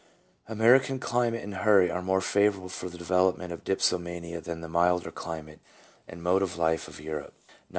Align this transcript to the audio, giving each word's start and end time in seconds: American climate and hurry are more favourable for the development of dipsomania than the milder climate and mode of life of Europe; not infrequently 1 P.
American 0.47 0.97
climate 0.99 1.43
and 1.43 1.57
hurry 1.57 1.91
are 1.91 2.01
more 2.01 2.21
favourable 2.21 2.69
for 2.69 2.89
the 2.89 2.97
development 2.97 3.53
of 3.53 3.63
dipsomania 3.63 4.41
than 4.41 4.61
the 4.61 4.67
milder 4.67 5.11
climate 5.11 5.59
and 6.07 6.23
mode 6.23 6.41
of 6.41 6.57
life 6.57 6.87
of 6.87 6.99
Europe; 6.99 7.33
not 7.35 7.35
infrequently 7.35 7.53
1 7.53 7.57
P. 7.67 7.69